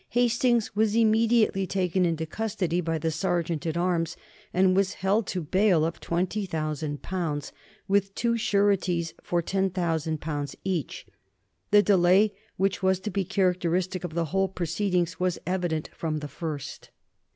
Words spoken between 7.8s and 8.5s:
with two